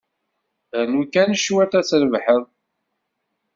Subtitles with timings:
[0.83, 2.43] Rnu kan cwiṭ, ad trebḥeḍ.